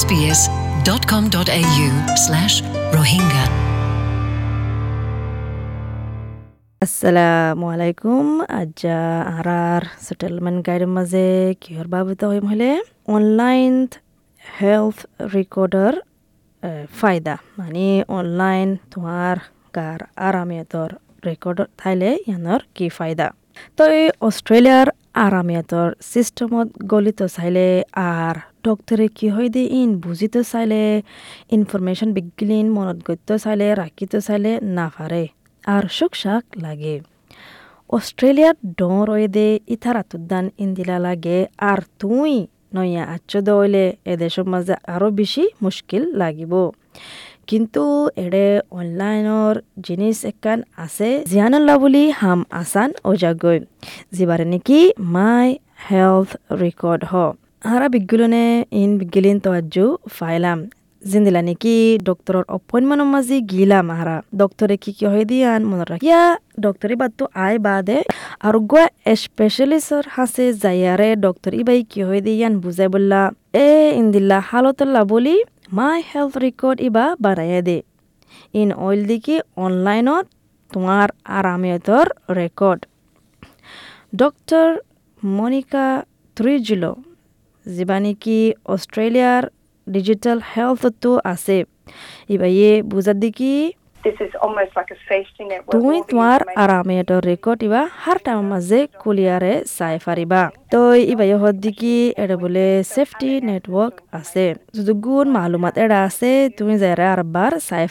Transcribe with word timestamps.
sbs.com.au 0.00 1.88
slash 2.24 2.54
rohingya. 2.96 3.44
আসসালামু 6.84 7.64
আলাইকুম 7.74 8.24
আজ 8.60 8.80
আরার 9.38 9.82
সেটেলমেন্ট 10.06 10.60
গাইডের 10.66 10.90
মাঝে 10.96 11.26
কিহর 11.62 11.88
বাবদ 11.94 12.20
হইম 12.30 12.44
হলে 12.52 12.70
অনলাইন 13.16 13.74
হেলথ 14.58 14.98
রেকর্ডার 15.36 15.92
ফায়দা। 16.98 17.34
মানে 17.58 17.86
অনলাইন 18.18 18.68
তোমার 18.92 19.36
কার 19.76 20.00
আরামিয়তর 20.28 20.90
রেকর্ড 21.28 21.58
থাইলে 21.80 22.10
ইয়ানোর 22.26 22.60
কি 22.76 22.86
ফায়দা? 22.98 23.26
তো 23.76 23.82
এই 23.98 24.06
অস্ট্রেলিয়ার 24.28 24.88
আরামিয়তর 25.26 25.88
সিস্টেমত 26.12 26.68
গলিত 26.92 27.20
চাইলে 27.36 27.66
আর 28.16 28.36
ডক্টরে 28.66 29.06
কি 29.16 29.26
হয় 29.34 29.48
দে 29.54 29.62
ইন 29.80 29.90
বুঝিত 30.04 30.34
চাইলে 30.50 30.82
ইনফরমেশন 31.56 32.08
বিগিলিন, 32.16 32.66
মনত 32.76 32.98
গত্য 33.08 33.28
চাইলে 33.44 33.66
রাখিত 33.82 34.12
চাইলে 34.26 34.52
না 34.76 34.86
পারে 34.96 35.22
আর 35.64 35.84
সুকশাক 35.98 36.44
লাগে। 36.64 36.94
অস্ট্রেলিয়ার 37.96 38.56
ডর 38.80 39.08
দে 39.36 39.48
ইথারাতুদ্দান 39.74 40.44
ইন্দিলা 40.64 40.96
লাগে। 41.06 41.38
আর 41.70 41.80
তুই 42.00 42.32
নয়া 42.74 43.02
আচ্ছ 43.14 43.32
দইলে 43.48 43.84
এদেশের 44.12 44.46
মাঝে 44.52 44.74
আরও 44.94 45.08
বেশি 45.20 45.44
মুশকিল 45.64 46.02
লাগিব। 46.22 46.52
কিন্তু 47.48 47.82
এডে 48.24 48.46
অনলাইনৰ 48.78 49.54
জিনিস 49.86 50.16
একান 50.32 50.58
আছে, 50.84 51.10
জিয়ানল্লা 51.30 51.74
বুলি 51.82 52.04
হাম 52.20 52.40
আসান 52.60 52.90
ওজাগৈ 53.10 53.58
যিবাৰে 54.16 54.44
নেকি 54.52 54.80
মাই 55.16 55.48
হেলথ 55.88 56.30
রেকর্ড 56.62 57.02
হ। 57.10 57.14
হাৰা 57.62 57.86
বিগুলনে 57.94 58.44
ইন 58.72 58.90
গিলিন 59.14 59.38
তৱাজু 59.44 59.84
ফাইলাম 60.16 60.58
জিন্দিলা 61.02 61.40
নেকি 61.46 61.74
ডক্তৰৰ 62.08 62.44
অপইণ্টমেণ্টৰ 62.56 63.08
মাজি 63.12 63.38
গিলাম 63.52 63.86
হাৰা 63.98 64.16
ডক্তৰে 64.40 64.76
কি 64.82 64.90
কি 64.96 65.04
হয় 65.06 65.24
দিয়ান 65.30 65.60
মনত 65.70 65.88
ৰাখ 65.90 66.00
ইয়া 66.06 66.22
ডক্তৰ 66.64 66.88
ইবাদটো 66.96 67.24
আই 67.44 67.54
বা 67.64 67.74
দে 67.88 67.96
আৰু 68.46 68.58
গোৱা 68.72 68.84
স্পেচিয়েলিষ্টৰ 69.22 70.04
সাঁচে 70.14 70.46
যায়াৰে 70.62 71.08
ডক্তৰ 71.24 71.52
ইবাই 71.62 71.80
কি 71.90 72.00
হয় 72.06 72.20
দিয়ান 72.26 72.54
বুজাই 72.62 72.88
বোলা 72.92 73.22
এ 73.56 73.68
ইন্দিল্লা 74.00 74.38
হালতল্লা 74.48 75.02
বুলি 75.10 75.36
মাই 75.78 75.98
health 76.10 76.34
record 76.44 76.78
Iba 76.88 77.04
বাঢ়াই 77.20 77.60
they 77.68 77.78
in 78.54 78.68
oil 78.86 79.00
দেখি 79.10 79.36
অনলাইনত 79.64 80.24
তোমাৰ 80.70 81.06
আৰামিয়তৰ 81.38 82.06
ৰেকৰ্ড 82.38 82.80
ডক্তৰ 84.16 84.66
মণিকা 85.22 85.86
ত্ৰিজুলো 86.36 86.92
যিবা 87.76 88.00
নেকি 88.00 88.52
অস্ট্রেলিয়ার 88.64 89.42
ডিজিটাল 89.88 90.40
হেলথতো 90.56 91.20
আছে। 91.24 91.64
ইবাইয়ে 92.28 92.82
বুঝার 92.82 93.20
দিকি 93.20 93.72
where 94.04 95.70
তুমি 95.70 95.96
information- 95.98 96.58
আরামিয়তর 96.58 97.20
রেকর্ড 97.24 97.62
ইবা 97.62 97.88
হার 97.96 98.16
টাইম 98.24 98.40
মাঝে 98.40 98.86
কুলিয়ারে 98.98 99.64
চাই 99.78 99.98
ফারিবা 99.98 100.50
তো 100.70 100.94
ইবাই 100.94 101.32
হদ্দিকি 101.32 102.12
এটা 102.16 102.36
বলে 102.36 102.82
সেফটি 102.84 103.40
নেটওয়ার্ক 103.40 103.94
আছে। 104.12 104.54
যদি 104.74 104.92
গুণ 104.92 105.28
মালুমাত 105.28 105.78
এটা 105.78 106.04
আছে 106.04 106.50
তুমি 106.56 106.78
যারা 106.78 107.12
আরবার 107.12 107.52
চাই 107.68 107.88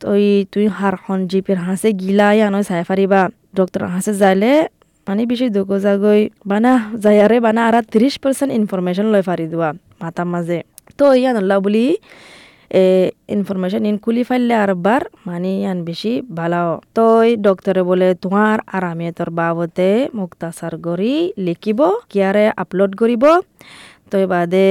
তো 0.00 0.08
তুই 0.52 0.66
হার 0.66 0.96
খন 0.96 1.26
জিপির 1.26 1.56
হাসে 1.56 1.92
গিলা 1.92 2.32
ইয়ানো 2.32 2.62
চাই 2.62 2.84
ফারিবা 2.84 3.28
ডক্টর 3.56 3.84
হাসে 3.84 4.14
যাইলে 4.14 4.68
মানে 5.06 5.22
বেশি 5.26 5.46
দুঃখ 5.48 5.70
যাগৈ 5.78 6.20
বানা 6.46 6.72
যায়ারে 6.94 7.38
বানা 7.40 7.60
আর 7.68 7.76
ত্রিশ 7.92 8.14
পার্সেন্ট 8.18 8.50
ইনফরমেশন 8.52 9.06
লয় 9.12 9.22
ফারি 9.22 9.46
দেওয়া 9.48 9.68
মাতার 10.02 10.26
মাঝে 10.26 10.58
তো 10.98 11.04
ইয়ান 11.14 11.36
বুলি, 11.60 11.86
এ 12.70 12.84
ইনফরমেশন 13.28 13.82
ইন 13.86 13.96
খুলি 13.98 14.22
ফাইলে 14.22 14.54
আর 14.54 14.70
বার 14.74 15.02
মানে 15.26 15.50
ইয়ান 15.58 15.78
বেশি 15.84 16.12
ভালো 16.36 16.62
তই 16.94 17.28
ডক্টরে 17.36 17.82
বলে 17.82 18.08
তোমার 18.14 18.56
আরামিয়তর 18.72 19.30
বাবতে 19.30 19.88
মুক্তাচার 20.14 20.72
করি 20.76 21.14
লিখিব 21.38 21.80
কিয়ারে 22.08 22.44
আপলোড 22.56 22.92
করিব 22.96 23.24
তই 24.10 24.24
বাদে 24.26 24.68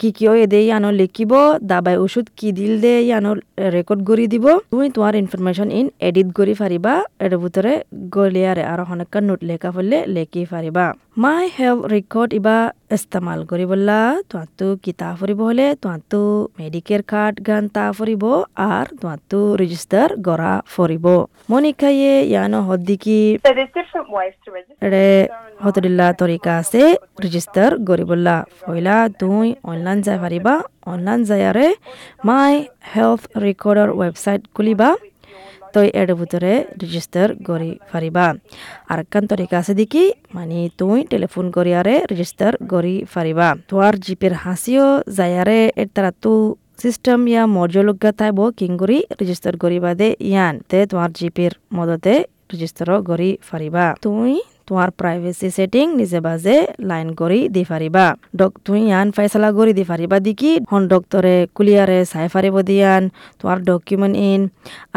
কি 0.00 0.08
কি 0.16 0.24
হয় 0.30 0.44
দে 0.52 0.60
ইয়ানো 0.68 0.90
লিখিব 1.00 1.32
দাবাই 1.70 1.96
ওষুধ 2.04 2.26
কি 2.38 2.48
দিল 2.58 2.72
দে 2.84 2.94
ইয়ানো 3.08 3.30
রেকর্ড 3.76 4.00
করে 4.08 4.26
দিব। 4.32 4.46
তুমি 4.72 4.86
তোমার 4.94 5.14
ইনফরমেশন 5.22 5.68
ইন 5.78 5.86
এডিট 6.08 6.28
করি 6.38 6.54
ফারিবা 6.60 6.94
এর 7.24 7.32
ভিতরে 7.42 7.72
গলিয়ারে 8.14 8.62
আর 8.72 8.80
অনেকটা 8.92 9.18
নোট 9.28 9.40
লেখা 9.50 9.70
ফেললে 9.74 9.98
লেখি 10.16 10.42
ফারিবা 10.50 10.86
মাই 11.22 11.44
হেলথ 11.58 11.82
রেকর্ড 11.94 12.30
ইবা 12.38 12.56
ইস্তেমাল 12.96 13.40
করি 13.50 13.64
বললা 13.72 13.98
তোমারতো 14.30 14.66
কিতা 14.84 15.08
ফুরিব 15.18 15.40
হলে 15.48 15.66
তোমারতো 15.82 16.20
মেডিকেল 16.60 17.02
কার্ড 17.12 17.34
গান 17.48 17.64
তা 17.74 17.84
ফুরিব 17.96 18.24
আর 18.72 18.86
তোমারতো 19.00 19.38
রেজিস্টার 19.60 20.08
গড়া 20.26 20.52
ফুরিব 20.74 21.06
মনিকায়ে 21.50 22.14
ইয়ানো 22.32 22.58
হদ্দিকি. 22.68 23.20
এড়ে 24.86 25.08
হতদিল্লা 25.64 26.06
তরিকা 26.20 26.52
আছে 26.62 26.82
রেজিস্টার 27.24 27.70
গরিবল্লা 27.88 28.36
পয়লা 28.66 28.96
তুই 29.20 29.46
অনলাইন 29.70 29.85
যাই 30.06 30.18
পারিবা 30.24 30.54
অনলাইন 30.92 31.20
যায়ারে 31.30 31.66
মাই 32.28 32.52
হেলথ 32.92 33.22
রেকর্ডর 33.44 33.88
ওয়েবসাইট 33.98 34.42
খুলিবা। 34.56 34.90
তই 35.74 35.88
এর 36.00 36.10
ভিতরে 36.20 36.52
রেজিস্টার 36.82 37.28
করি 37.48 37.70
পারিবা 37.92 38.26
আর 38.90 38.98
একখান 39.04 39.24
তরিকা 39.32 39.56
আছে 39.62 39.72
দেখি 39.80 40.04
মানে 40.36 40.58
তুই 40.80 40.98
টেলিফোন 41.12 41.46
করিয়ারে 41.56 41.94
রেজিস্টার 42.10 42.52
করি 42.72 42.94
পারিবা 43.14 43.48
তোর 43.70 43.92
জিপের 44.04 44.34
হাসিও 44.44 44.86
যায়ারে 45.18 45.60
এর 45.80 45.88
তারা 45.94 46.10
তু 46.22 46.32
সিস্টেম 46.82 47.18
ইয়া 47.30 47.42
মর্যলজ্ঞা 47.56 48.10
তাইব 48.20 48.38
কিং 48.58 48.70
করি 48.82 48.98
রেজিস্টার 49.20 49.54
করিবা 49.62 49.90
দে 50.00 50.08
ইয়ান। 50.30 50.54
তে 50.70 50.78
তোমার 50.90 51.10
জিপের 51.18 51.52
মদতে 51.76 52.14
রেজিস্টার 52.52 52.86
করি 53.10 53.30
পারিবা 53.50 53.84
তুই 54.04 54.32
তোমার 54.68 54.88
প্রাইভেসি 55.00 55.48
সেটিং 55.56 55.84
নিজে 56.00 56.18
বাজে 56.26 56.56
লাইন 56.90 57.08
করি 57.20 57.40
দি 57.54 57.62
পারিবা 57.70 58.04
ডক 58.38 58.52
তুই 58.66 58.80
ইয়ান 58.88 59.06
ফেসলা 59.16 59.48
করি 59.58 59.72
দি 59.78 59.84
পারিবা 59.90 60.16
দিকি, 60.26 60.52
হন 60.70 60.82
ডক্টরে 60.92 61.36
কুলিয়ারে 61.56 61.98
চাই 62.12 62.26
পারিব 62.34 62.56
দিয়ান, 62.68 63.02
তোমার 63.40 63.58
ডকুমেন্ট 63.68 64.16
ইন 64.30 64.40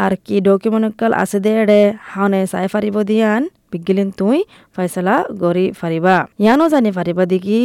আর 0.04 0.12
কি 0.24 0.36
ডকুমেন্ট 0.48 0.94
কাল 1.00 1.12
আছে 1.22 1.38
দে 1.44 1.52
এড়ে 1.62 1.80
হানে 2.12 2.40
চাই 2.52 2.66
পারিব 2.74 2.96
দিয়ান, 3.10 3.42
বিগিলিন 3.70 4.08
তুই 4.18 4.38
ফেসলা 4.74 5.16
করি 5.42 5.66
পারিবা 5.80 6.14
ইয়ানো 6.42 6.64
জানি 6.72 6.90
পারিবা 6.98 7.24
দিকি 7.32 7.60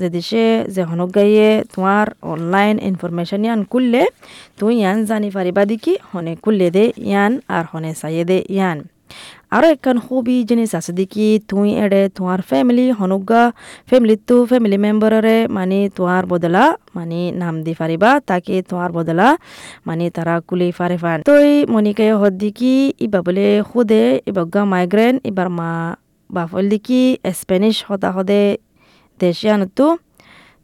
যে 0.00 0.08
দিশে 0.14 0.46
যে 0.74 0.82
হনক 0.90 1.10
গাইয়ে 1.16 1.50
তোমার 1.72 2.06
অনলাইন 2.32 2.76
ইনফরমেশন 2.90 3.40
ইয়ান 3.46 3.60
কুললে 3.72 4.02
তুই 4.58 4.72
ইয়ান 4.80 4.96
জানি 5.10 5.28
পারিবা 5.36 5.62
দিকি, 5.70 5.92
হনে 6.10 6.32
কুললে 6.44 6.68
দে 6.76 6.84
ইয়ান 7.10 7.32
আর 7.56 7.64
হনে 7.70 7.92
চাইয়ে 8.00 8.24
দে 8.30 8.38
ইয়ান। 8.56 8.78
আরও 9.54 9.66
একখান 9.74 9.96
খুবই 10.06 10.36
জিনিস 10.50 10.70
আছে 10.78 10.92
দেখি 11.00 11.26
তুই 11.50 11.68
এড়ে 11.84 12.02
তোমার 12.16 12.40
ফ্যামিলি 12.50 12.86
হনুগা 13.00 13.42
ফ্যামিলি 13.90 14.14
তো 14.28 14.36
ফ্যামিলি 14.50 14.76
মেম্বাররে 14.86 15.36
মানে 15.56 15.78
তোমার 15.96 16.22
বদলা 16.32 16.64
মানে 16.96 17.20
নাম 17.42 17.54
দি 17.66 17.72
পারিবা 17.80 18.10
তাকে 18.28 18.54
তোমার 18.70 18.90
বদলা 18.92 19.28
মানে 19.88 20.04
তারা 20.16 20.34
কুলি 20.48 20.68
ফারে 20.78 20.96
ফান 21.02 21.18
তই 21.30 21.50
মনিকায় 21.72 22.14
হদ 22.20 22.34
দিকি 22.42 22.74
ইবা 23.04 23.20
বলে 23.26 23.46
খুদে 23.68 24.04
ইবাগা 24.30 24.62
মাইগ্রেন 24.72 25.14
ইবার 25.30 25.48
মা 25.58 25.70
বাফল 26.30 26.64
দিকি 26.72 27.02
স্প্যানিশ 27.38 27.76
হতা 27.88 28.08
হদে 28.16 28.42
দেশিয়ানতো 29.20 29.86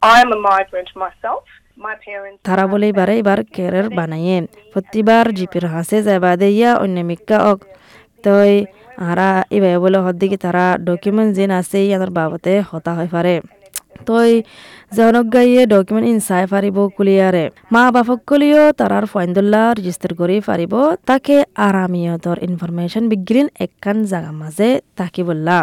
I'm 0.02 0.28
a 0.30 0.38
migrant 0.42 0.90
myself. 0.96 1.44
My 1.78 1.94
parents. 1.98 2.38
তারা 2.48 2.64
বলে 2.66 2.86
এবারে 2.92 3.14
এবার 3.22 3.40
কেরের 3.54 3.86
বানাইয়ে 3.98 4.36
প্রতিবার 4.72 5.24
জিপির 5.36 5.64
হাসে 5.74 5.98
যাবা 6.02 6.30
দেইয়া 6.42 6.70
অন্য 6.82 6.96
মিক্কা 7.02 7.38
অক 7.50 7.58
তই 8.26 8.52
আরা 9.08 9.28
এবার 9.56 9.74
বলে 9.82 9.98
হদ্দিকে 10.06 10.36
তারা 10.44 10.64
ডকুমেন্ট 10.88 11.30
যেন 11.38 11.50
আছে 11.60 11.78
ইয়ানোর 11.88 12.12
বাবতে 12.18 12.52
হতা 12.70 12.92
হয়ে 12.98 13.10
পারে 13.16 13.34
তই 14.08 14.30
জনক 14.96 15.26
গাইয়ে 15.34 15.62
ডকুমেন্ট 15.72 16.06
ইন 16.12 16.18
চাই 16.28 16.44
পারিব 16.52 16.76
কুলিয়ারে 16.96 17.44
মা 17.74 17.82
বাপক 17.94 18.20
কলিও 18.28 18.64
তারার 18.78 19.04
ফাইন্দুল্লাহ 19.12 19.64
রেজিস্টার 19.78 20.12
করে 20.20 20.36
পারিব 20.48 20.72
তাকে 21.08 21.36
আরামিয়তর 21.66 22.36
ইনফরমেশন 22.48 23.04
বিগিলিন 23.10 23.46
একখান 23.64 23.96
জাগা 24.10 24.32
মাঝে 24.40 24.68
তাকি 24.98 25.22
বললা 25.28 25.56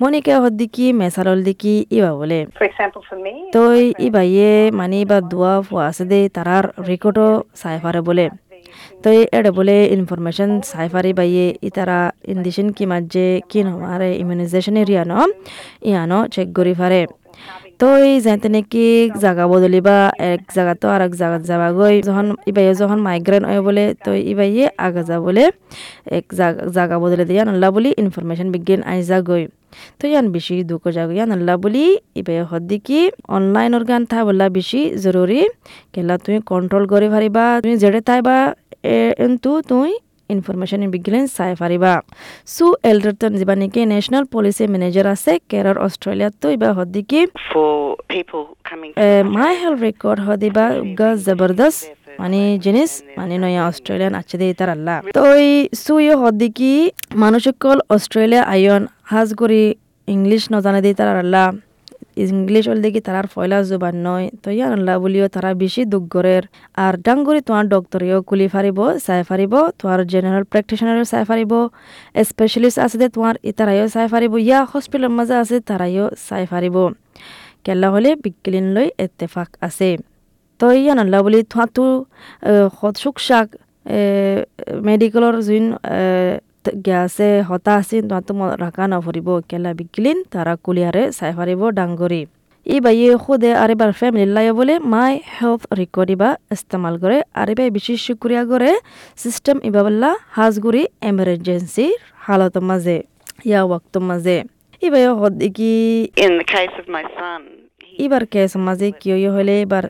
মনিকা 0.00 0.34
হদ্দিকি 0.40 0.86
মেসারল 1.00 1.38
দিকি 1.42 1.74
ইবা 1.96 2.12
বলে. 2.20 2.38
তই 3.52 3.80
ইবাইয়ে 4.08 4.52
মানে 4.70 4.96
ইবা 5.04 5.18
দোয়া 5.30 5.54
ফুয়া 5.66 5.84
আছে 5.90 6.04
দে 6.10 6.20
তারার 6.36 6.64
রেকর্ডও 6.88 7.28
চাই 7.60 7.76
পারে 7.82 8.00
বলে। 8.08 8.26
তই 9.02 9.18
এটা 9.32 9.50
বলে 9.52 9.76
ইনফরমেশন 9.88 10.50
সাইফারি 10.62 11.12
বাইয়ে 11.12 11.46
ইতারা 11.62 12.00
ইন্দিশন 12.28 12.66
কি 12.72 12.84
মাঝে 12.86 13.26
কি 13.50 13.58
নমারে 13.62 14.10
ইমিউনাইজেশন 14.16 14.74
এরিয়ানো 14.76 15.18
ইয়ানো 15.82 16.18
চেক 16.30 16.48
করি 16.54 16.72
পারে 17.80 17.98
তই 17.98 18.08
যেতে 18.26 18.48
নাকি 18.54 18.86
জাগা 19.22 19.44
বদলিবা, 19.52 19.96
এক 20.32 20.40
জায়গা 20.56 20.74
তো 20.82 20.86
আর 20.94 21.00
এক 21.06 21.12
জায়গা 21.20 21.38
যাবা 21.50 21.68
গই 21.78 21.96
যখন 22.08 22.26
ইবাইয়ে 22.50 22.72
যখন 22.80 22.98
মাইগ্রেন 23.06 23.42
হয় 23.48 23.60
বলে 23.66 23.84
তো 24.04 24.10
ইবাইয়ে 24.32 24.64
আগা 24.86 25.02
যা 25.08 25.16
বলে, 25.26 25.44
এক 26.18 26.26
জাগা 26.76 26.96
বদলে 27.02 27.24
দিয়া 27.30 27.42
নল্লা 27.48 27.68
বলি 27.76 27.90
ইনফরমেশন 28.02 28.48
বিজ্ঞান 28.54 28.80
আই 28.90 28.98
যা 29.10 29.18
গই 29.28 29.44
তো 29.98 30.04
ইয়ান 30.10 30.26
বেশি 30.34 30.56
দুঃখ 30.70 30.84
যাগ, 30.96 31.08
ইয়ান 31.16 31.28
নল্লা 31.32 31.54
বলি 31.64 31.84
ইবাইয়ে 32.20 32.44
হদ্দি 32.50 32.76
কি 32.86 33.00
অনলাইন 33.36 33.72
গান 33.90 34.02
থা 34.10 34.18
বললা 34.28 34.46
বেশি 34.58 34.80
জরুরি 35.04 35.40
কেলা 35.94 36.14
তুমি 36.24 36.38
কন্ট্রোল 36.52 36.84
করে 36.92 37.06
পারিবা 37.14 37.44
তুমি 37.62 37.74
যেড়ে 37.82 38.00
তাইবা 38.08 38.36
এন্তু 39.24 39.50
তুই 39.70 39.90
ইনফরমেশন 40.30 40.80
বিজ্ঞান 40.94 41.24
চাই 41.36 41.52
পাৰিবা 41.62 41.92
সু 42.54 42.64
এল্ডাৰটন 42.90 43.32
যিবা 43.38 43.54
নেকি 43.62 43.80
নেশ্যনেল 43.92 44.24
পলিচি 44.32 44.64
মেনেজাৰ 44.74 45.06
আছে 45.14 45.32
কেৰৰ 45.50 45.76
অষ্ট্ৰেলিয়াতো 45.86 46.46
ইবা 46.56 46.70
হদিকি 46.78 47.20
মাই 49.36 49.52
হেল্থ 49.60 49.78
রেকর্ড 49.86 50.18
হদিবা 50.26 50.64
উগা 50.82 51.08
জবরদস্ত 51.26 51.80
মানে 52.20 52.40
জিনিস 52.64 52.90
মানে 53.18 53.34
নয়া 53.44 53.62
অস্ট্রেলিয়ান 53.70 54.14
আছে 54.20 54.36
দে 54.40 54.46
তার 54.58 54.70
আল্লাহ 54.76 54.96
তো 55.16 55.22
এই 55.38 55.52
সুইও 55.82 56.14
হদিকি 56.22 56.72
মানুষকল 57.16 57.78
অস্ট্রেলিয়া 57.96 58.42
আয়ন 58.54 58.82
হাজ 59.10 59.28
করি 59.40 59.62
ইংলিশ 60.08 60.42
নজানে 60.54 60.80
দে 60.84 60.90
তার 60.98 61.08
আল্লাহ 61.24 61.46
ইংলিশ 62.22 62.64
হল 62.70 62.78
দেখি 62.84 63.00
তারার 63.06 63.26
ফয়লা 63.32 63.58
জবান 63.70 63.96
নয়। 64.06 64.26
তো 64.42 64.48
ইয়ান 64.56 64.72
আল্লাহ 64.78 64.94
বলিও 65.04 65.26
তারা 65.34 65.50
বেশি 65.62 65.82
দুঃখ 65.92 66.04
গরের 66.14 66.44
আর 66.84 66.94
ডাঙ্গুরি 67.06 67.40
তোমার 67.48 67.64
ডক্টরেও 67.74 68.18
কুলি 68.28 68.46
ফারিব 68.54 68.78
চাই 69.06 69.22
ফারিব 69.28 69.52
তোমার 69.78 69.98
জেনারেল 70.12 70.44
প্র্যাকটিশনারও 70.52 71.04
চাই 71.12 71.24
ফারিব 71.30 71.52
স্পেশালিস্ট 72.30 72.78
আছে 72.84 73.06
তোমার 73.16 73.34
ইতারাইও 73.50 73.86
চাই 73.94 74.06
ফারিব 74.12 74.32
ইয়া 74.48 74.60
হস্পিটালের 74.72 75.12
মাঝে 75.18 75.34
আছে 75.42 75.56
তারাইও 75.68 76.06
চাই 76.26 76.44
ফারিব 76.50 76.76
কেলা 77.64 77.88
হলে 77.94 78.10
বিজ্ঞান 78.24 78.66
লৈ 78.76 78.86
এত্তেফাক 79.04 79.50
আছে। 79.68 79.90
তো 80.60 80.66
ইয়ান 80.80 80.98
আল্লাহ 81.04 81.18
বুলি 81.26 81.40
তোমাৰতো 81.52 81.84
সুখ 83.02 83.16
শাক 83.28 83.48
মেডিকেলৰ 84.88 85.34
যোন 85.48 85.64
গেছে 86.86 87.28
হতা 87.48 87.72
আছিল 87.80 88.02
তোমাৰতো 88.28 88.56
ৰাখা 88.64 88.84
নভৰিব 88.92 89.28
কেলা 89.50 89.70
বিজ্ঞান 89.80 90.18
তাৰা 90.32 90.52
কুলিয়াৰে 90.64 91.02
চাই 91.18 91.32
ফাৰিব 91.38 91.60
ডাংগৰি 91.78 92.22
ই 92.66 92.76
বাইয়ে 92.84 93.10
খুদে 93.24 93.50
আর 93.62 93.70
এবার 93.74 93.90
ফ্যামিলি 93.98 94.26
লাই 94.36 94.46
বলে 94.58 94.74
মাই 94.94 95.12
হেলথ 95.36 95.62
রেকর্ড 95.80 96.08
ইবা 96.14 96.30
ইস্তেমাল 96.54 96.94
করে 97.02 97.18
আর 97.40 97.46
এবার 97.52 97.68
বিশেষ 97.76 97.98
শুক্রিয়া 98.06 98.42
করে 98.50 98.70
সিস্টেম 99.22 99.56
ইবা 99.68 99.80
বললা 99.86 100.10
হাজগুড়ি 100.36 100.82
এমার্জেন্সির 101.10 101.94
হালত 102.26 102.56
মাঝে 102.68 102.96
ইয়া 103.48 103.60
ওয়াক্ত 103.68 103.94
মাঝে 104.08 104.36
ইবাই 104.82 105.04
হদ্দিকি 105.20 105.72
In 106.24 106.32
the 106.40 106.46
case 106.54 106.74
of 106.80 106.86
my 106.96 107.04
son, 107.16 107.40
he 107.88 108.04
এবার 108.04 108.22
কেস 108.32 108.52
মাঝে 108.66 108.88
কিয় 109.00 109.28
হলে 109.36 109.54
এবার 109.64 109.84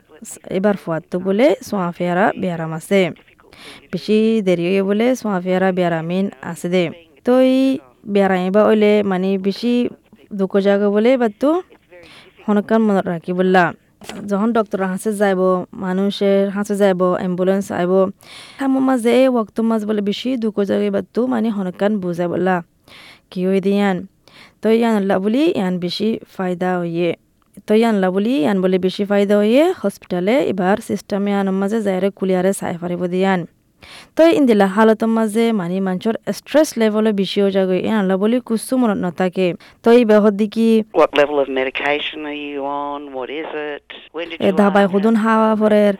এবার 0.57 0.75
ফুয়াতো 0.83 1.17
বলে 1.25 1.47
সোয়া 1.67 1.89
ফেয়ারা 1.97 2.25
বেয়ারাম 2.41 2.71
আছে। 2.79 3.01
বেশি 3.91 4.17
দেরি 4.41 4.63
হয়ে 4.67 4.83
বলে 4.83 5.07
সোয়া 5.15 5.37
ফেয়ারা 5.43 5.69
বেয়ারামিন 5.77 6.25
আছে 6.43 6.67
দে 6.73 6.83
তো 7.25 7.33
এই 7.47 7.59
বেয়ারাইবা 8.07 8.61
হইলে 8.67 8.91
মানে 9.03 9.29
বেশি 9.39 9.73
দুঃখ 10.31 10.53
জায়গা 10.59 10.87
বলে 10.89 11.09
এবার 11.15 11.31
তো 11.41 11.49
হনকান 12.45 12.81
মনত 12.87 13.05
রাখি 13.07 13.31
বললা 13.39 13.63
যখন 14.29 14.49
ডক্টর 14.53 14.79
হাসে 14.83 15.11
যাইব 15.13 15.41
মানুষের 15.79 16.41
হাসে 16.49 16.75
যাইব 16.81 17.01
অ্যাম্বুলেন্স 17.13 17.65
আইব 17.71 17.93
আমার 18.59 18.83
মাঝে 18.89 19.13
ওক্ত 19.31 19.57
মাঝ 19.61 19.81
বলে 19.89 20.01
বেশি 20.01 20.29
দুঃখ 20.43 20.55
জায়গা 20.69 20.85
এবার 20.85 21.05
তো 21.15 21.21
মানে 21.27 21.47
হনকান 21.57 21.91
বুঝাই 22.01 22.27
বললা 22.33 22.55
কি 23.31 23.39
হয়ে 23.47 23.61
দিয়ান 23.65 23.97
তো 24.61 24.67
ইয়ান 24.71 24.93
বলি 25.17 25.43
ইয়ান 25.51 25.73
বেশি 25.79 26.09
ফায়দা 26.33 26.69
হইয়ে 26.79 27.09
তো 27.67 27.73
আনলা 27.89 28.07
বুলি, 28.11 28.33
ইয়ান 28.43 28.57
বলে 28.63 28.77
বেশি 28.77 29.03
ফায়দা 29.05 29.35
হইয়ে 29.37 29.63
হসপিটালে 29.81 30.35
এবার 30.51 30.75
সিস্টেমে 30.89 31.31
আনম 31.39 31.55
মাঝে 31.61 31.79
যাইরে 31.87 32.09
কুলিয়ারে 32.17 32.51
চাই 32.59 32.75
পারিব 32.81 33.01
দিয়ান 33.07 33.39
তো 34.17 34.21
ইন্দিলা 34.39 34.67
হালতের 34.75 35.11
মাঝে 35.17 35.45
মানে 35.59 35.75
মানুষের 35.87 36.15
স্ট্রেস 36.37 36.69
লেভেলে 36.79 37.11
বেশি 37.21 37.37
হয়ে 37.43 37.53
যাবে 37.57 37.75
ইয়ান 37.85 37.97
আল্লাহ 38.01 38.17
বলি 38.23 38.37
কুসু 38.47 38.73
মনত 38.81 38.99
নথাকে। 39.05 39.47
তো 39.83 39.87
এই 39.97 40.03
বেহর 40.09 40.33
দিকি 40.41 40.67
what 40.99 41.11
level 41.19 41.37
of 41.43 41.47
medication 41.59 42.19
are 42.31 42.39
you 42.47 42.61
on? 42.85 42.99
What 43.17 43.29
is 43.41 43.49
it? 43.71 43.87
When 44.15 44.25
did 44.29 44.37
you 44.45 44.53
দাবাই 44.61 44.85
last 44.85 45.17
হাওয়া 45.25 45.51
ফরের 45.61 45.95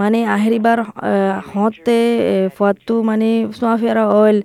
মানে 0.00 0.18
আহিরিবার 0.36 0.78
হতে 1.50 1.98
ফুয়াতু 2.56 2.94
মানে 3.10 3.30
সোয়াফিয়ারা 3.58 4.04
অয়েল 4.18 4.38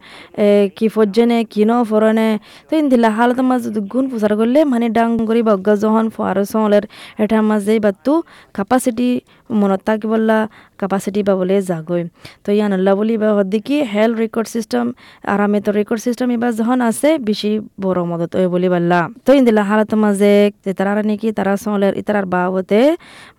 কি 0.77 0.85
ফজ্জেনে 0.95 1.39
কি 1.53 1.61
ন 1.69 1.71
ফরনে 1.89 2.29
তো 2.67 2.73
ইন্দিলা 2.81 3.09
হালত 3.17 3.39
মাঝ 3.49 3.63
গুণ 3.93 4.05
প্রচার 4.11 4.31
করলে 4.39 4.59
মানে 4.73 4.85
ডাং 4.97 5.09
করি 5.29 5.41
বগ্গা 5.49 5.73
যখন 5.83 6.05
ফুয়ার 6.15 6.37
সলের 6.53 6.83
এটার 7.23 7.43
মাঝে 7.49 7.73
বাতু 7.85 8.13
ক্যাপাসিটি 8.55 9.09
মনত 9.49 9.81
থাকি 9.87 10.07
বললা 10.13 10.37
ক্যাপাসিটি 10.79 11.21
বা 11.27 11.33
বলে 11.39 11.55
তো 12.43 12.49
ইয়ান 12.57 12.71
আল্লাহ 12.77 12.93
বলি 12.99 13.15
বা 13.23 13.29
হদ্দিকি 13.37 13.77
হেলথ 13.93 14.15
রেকর্ড 14.23 14.47
সিস্টেম 14.55 14.85
আরামে 15.33 15.59
তো 15.65 15.69
রেকর্ড 15.79 16.01
সিস্টেম 16.05 16.27
এবার 16.35 16.51
যখন 16.59 16.79
আছে 16.89 17.09
বেশি 17.29 17.51
বড় 17.81 17.99
মদত 18.11 18.31
হয় 18.35 18.47
বলি 18.55 18.67
বললা। 18.75 18.99
তো 19.25 19.31
ইন্দিলা 19.39 19.63
হালত 19.69 19.91
মাঝে 20.03 20.33
যে 20.65 20.71
নাকি 21.09 21.27
তারা 21.37 21.53
সলের 21.63 21.93
ইতারার 21.97 22.25
বাবতে 22.25 22.81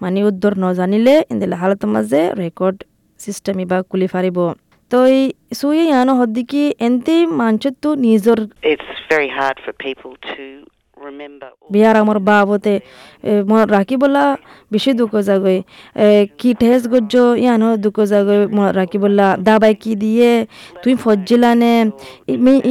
মানে 0.00 0.18
উদ্দর 0.28 0.52
নজানিলে, 0.64 1.16
ইন্দিলা 1.32 1.56
হালত 1.62 1.82
মাঝে 1.94 2.20
রেকর্ড 2.42 2.76
সিস্টেম 3.18 3.56
এবার 3.64 3.80
কুলি 3.90 4.06
ফারিব 4.12 4.38
তো 4.90 4.98
এই 5.04 5.20
সুই 5.60 5.78
ইয়ানো 5.88 6.12
হদ্দিকি 6.20 6.62
এনতে 6.86 7.14
মাঞ্চতো 7.40 7.88
নিজর 8.06 8.38
It's 8.72 8.90
very 9.12 9.30
hard 9.38 9.56
বিয়ার 11.72 11.96
আমার 12.02 12.18
বাবতে 12.28 12.74
মনত 13.50 13.68
রাখি 13.76 13.96
বলা 14.02 14.24
বেশি 14.72 14.90
দুঃখ 15.00 15.12
জাগই 15.28 15.58
কি 16.40 16.50
ঠেস 16.60 16.82
গজ্জ 16.92 17.14
ইয়ানো 17.42 17.68
দুঃখ 17.84 17.98
জাগই 18.12 18.38
মনত 18.56 18.72
রাখি 18.80 18.98
বলা 19.04 19.28
দাবাই 19.46 19.74
কি 19.82 19.92
দিয়ে 20.02 20.30
তুই 20.82 20.94
ফজ্জিলানে 21.02 21.74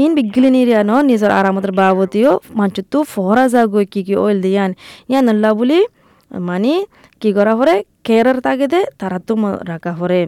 ইন 0.04 0.12
বিগলিনি 0.18 0.62
ইয়ানো 0.66 0.96
নিজর 1.12 1.32
আরামতের 1.40 1.74
বাবতেও 1.80 2.32
মাঞ্চতো 2.60 2.98
ফহরা 3.14 3.46
জাগই 3.54 3.86
কি 3.94 4.02
কি 4.08 4.14
অয়েল 4.24 4.40
দিয়ান। 4.46 4.72
ইয়ান 5.12 5.26
আল্লাহ 5.34 5.52
বলি 5.60 5.80
মানে 6.32 6.74
কি 7.22 7.30
করা 7.38 7.54
পরে 7.60 7.76
কেয়ারের 8.06 8.38
তাগেদে 8.46 8.82
তারা 9.00 9.18
তো 9.28 9.34
রাখা 9.72 9.92
পরে 10.00 10.22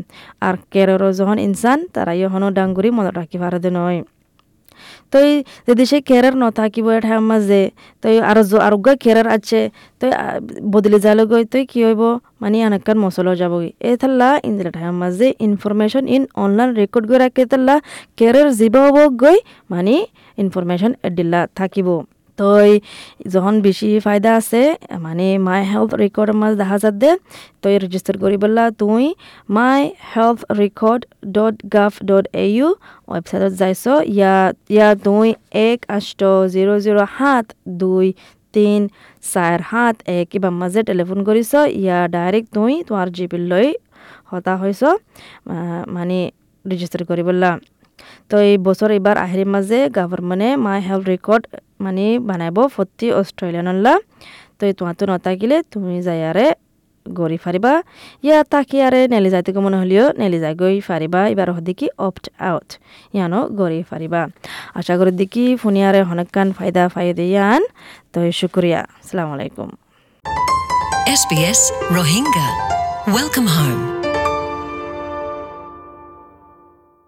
আর 0.45 0.55
কেয়ারেরও 0.71 1.09
যখন 1.19 1.37
ইনসান 1.47 1.79
তারা 1.95 2.11
ইহনো 2.21 2.47
ডাঙ্গুরি 2.57 2.89
মনত 2.97 3.15
রাখি 3.19 3.37
পারে 3.43 3.69
নয়। 3.77 3.99
তো 5.11 5.17
এই 5.27 5.33
যদি 5.67 5.83
সে 5.89 5.97
কেয়ার 6.09 6.33
নথাকিব 6.43 6.87
এঠার 6.97 7.21
মাজে, 7.29 7.61
তই 8.03 8.15
আৰু 8.29 8.41
আৰোগ্য 8.67 8.87
কেয়ার 9.03 9.27
আছে, 9.35 9.59
তই 9.99 10.09
বদলি 10.73 10.97
যালে 11.05 11.23
তই 11.53 11.63
কি 11.71 11.79
হ'ব 11.87 12.01
মানে 12.41 12.57
এনেকুৱা 12.67 12.93
মচলা 13.03 13.33
যাবগৈ। 13.41 13.69
এই 13.87 13.95
থাল্লা 14.01 14.29
ইন্দিরা 14.47 14.71
ঠাইর 14.77 14.93
মাজে 15.01 15.27
ইনফরমেশন 15.47 16.03
ইন 16.15 16.23
অনলাইন 16.43 16.69
ৰেকৰ্ড 16.79 17.05
গৈ 17.09 17.17
রাখে 17.23 17.43
থাল্লা 17.51 17.75
কেৰাৰ 18.19 18.47
জীৱ 18.59 18.75
হব 18.85 18.97
গৈ 19.23 19.37
মানে 19.73 19.95
ইনফৰ্মেশ্যন 20.43 20.91
এডিল্লা 21.07 21.41
থাকিব। 21.59 21.87
তো 22.37 22.47
যখন 23.33 23.53
বেশি 23.61 23.89
ফায়দা 24.05 24.31
আছে 24.39 24.61
মানে 25.05 25.27
মাই 25.47 25.61
হেলথ 25.71 25.91
রেকর্ড 26.03 26.29
মাঝ 26.41 26.51
দেখা 26.61 26.77
যাতে 26.83 27.09
তো 27.61 27.67
রেজিস্টার 27.83 28.15
করি 28.23 28.37
বললা 28.43 28.63
তুই 28.81 29.05
my 29.49 29.79
health 30.11 30.39
record 30.61 31.01
dot 31.35 31.55
gov 31.75 31.93
dot 32.09 32.25
A 32.35 32.45
U 32.49 32.67
ওয়েবসাইটত 33.07 33.53
যাইছ 33.61 33.83
ইয়া 34.11 34.35
ইয়া 34.75 34.87
তুই 35.05 35.27
এক 35.67 35.79
আষ্ট 35.97 36.21
জিৰ' 36.53 36.71
জিৰ' 36.85 36.99
সাত 37.17 37.45
দুই 37.79 38.07
তিন 38.53 38.81
চাৰ 39.23 39.57
সাত 39.69 39.95
এক 40.09 40.25
কিবা 40.31 40.49
মাজে 40.59 40.81
টেলিফোন 40.89 41.19
কৰিছ 41.27 41.51
ইয়া 41.75 41.97
ডাইৰেক্ট 42.15 42.47
তুই 42.55 42.73
তোমাৰ 42.87 43.07
জি 43.15 43.25
পি 43.31 43.37
লৈ 43.51 43.67
হতা 44.31 44.53
হৈছ 44.61 44.81
মানে 45.95 46.17
রেজিস্টার 46.65 47.01
করি 47.09 47.23
বললা 47.29 47.51
তো 48.29 48.35
এই 48.49 48.55
বছর 48.67 48.89
এবার 48.99 49.15
আহের 49.25 49.43
মাঝে 49.53 49.79
গভর্নমেন্টে 49.97 50.49
মাই 50.65 50.79
হেলথ 50.87 51.03
রেকর্ড 51.13 51.43
মানে 51.85 52.05
বানাইব 52.29 52.57
প্রতি 52.75 53.07
অস্ট্রেলিয়ানলা 53.19 53.93
তো 54.57 54.61
এই 54.69 54.73
তোমার 54.79 54.95
তো 54.99 55.03
নথাকিলে 55.11 55.57
তুমি 55.71 55.93
যাই 56.07 56.21
আরে 56.29 56.47
গড়ি 57.05 57.37
ফারিবা 57.43 57.73
ইয়া 58.25 58.37
তাকি 58.53 58.77
আরে 58.87 59.01
নেলি 59.13 59.29
যাইতে 59.33 59.49
মনে 59.65 59.77
হলেও 59.81 60.05
নেলি 60.21 60.37
যাই 60.43 60.53
গই 60.61 60.77
ফারিবা 60.87 61.21
এবার 61.33 61.47
হদিকি 61.57 61.87
অপ্ট 62.07 62.25
আউট 62.49 62.69
ইয়ানো 63.15 63.39
গড়ি 63.59 63.79
ফারিবা 63.89 64.21
আশা 64.79 64.93
করি 64.99 65.11
দেখি 65.21 65.45
ফোনিয়ারে 65.61 66.01
হনেকান 66.09 66.47
ফায়দা 66.57 66.83
ফায়দে 66.93 67.25
ইয়ান। 67.33 67.61
তো 68.13 68.19
শুক্রিয়া 68.39 68.79
আসসালামু 68.99 69.31
আলাইকুম। 69.37 69.69
SBS 71.21 71.61
Rohingya. 71.97 72.47
Welcome 73.17 73.47
home. 73.57 73.96